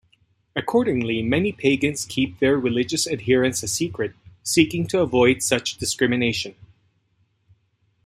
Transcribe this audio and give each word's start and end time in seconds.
Accordingly, 0.55 1.21
many 1.21 1.51
Pagans 1.51 2.05
keep 2.05 2.39
their 2.39 2.57
religious 2.57 3.05
adherence 3.05 3.61
a 3.61 3.67
secret, 3.67 4.13
seeking 4.41 4.87
to 4.87 5.01
avoid 5.01 5.43
such 5.43 5.77
discrimination. 5.77 6.55